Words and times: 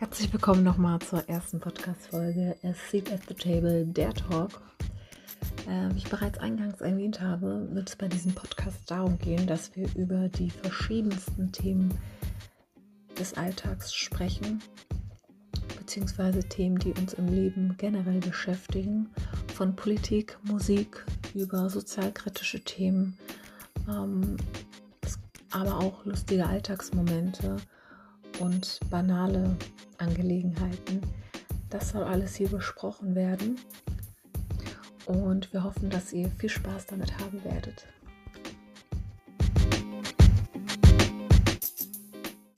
Herzlich 0.00 0.32
willkommen 0.32 0.64
nochmal 0.64 0.98
zur 1.00 1.28
ersten 1.28 1.60
Podcast-Folge 1.60 2.56
A 2.62 2.72
Seat 2.72 3.12
at 3.12 3.20
the 3.28 3.34
Table, 3.34 3.84
der 3.84 4.14
Talk. 4.14 4.62
Äh, 5.68 5.92
wie 5.92 5.98
ich 5.98 6.08
bereits 6.08 6.38
eingangs 6.38 6.80
erwähnt 6.80 7.20
habe, 7.20 7.68
wird 7.74 7.90
es 7.90 7.96
bei 7.96 8.08
diesem 8.08 8.34
Podcast 8.34 8.90
darum 8.90 9.18
gehen, 9.18 9.46
dass 9.46 9.76
wir 9.76 9.94
über 9.96 10.30
die 10.30 10.48
verschiedensten 10.48 11.52
Themen 11.52 11.92
des 13.18 13.34
Alltags 13.34 13.92
sprechen, 13.92 14.62
beziehungsweise 15.78 16.40
Themen, 16.40 16.78
die 16.78 16.94
uns 16.94 17.12
im 17.12 17.28
Leben 17.28 17.74
generell 17.76 18.20
beschäftigen, 18.20 19.10
von 19.54 19.76
Politik, 19.76 20.38
Musik 20.44 21.04
über 21.34 21.68
sozialkritische 21.68 22.60
Themen, 22.60 23.18
ähm, 23.86 24.38
aber 25.50 25.76
auch 25.76 26.06
lustige 26.06 26.46
Alltagsmomente 26.46 27.58
und 28.38 28.80
banale 28.88 29.58
Angelegenheiten. 30.00 31.00
Das 31.68 31.90
soll 31.90 32.02
alles 32.02 32.34
hier 32.34 32.48
besprochen 32.48 33.14
werden. 33.14 33.60
Und 35.06 35.52
wir 35.52 35.64
hoffen, 35.64 35.90
dass 35.90 36.12
ihr 36.12 36.28
viel 36.30 36.50
Spaß 36.50 36.86
damit 36.86 37.18
haben 37.18 37.42
werdet. 37.44 37.86